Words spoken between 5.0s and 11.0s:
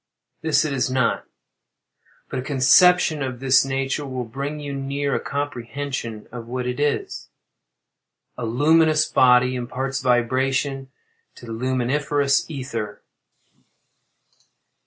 a comprehension of what it is. A luminous body imparts vibration